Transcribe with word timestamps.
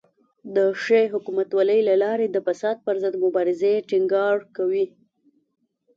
د 0.55 0.57
ښې 0.81 1.01
حکومتولۍ 1.13 1.79
له 1.89 1.95
لارې 2.03 2.27
د 2.29 2.37
فساد 2.47 2.77
پر 2.85 2.95
ضد 3.03 3.15
مبارزې 3.25 3.73
ټینګار 3.89 4.37
کوي. 4.55 4.85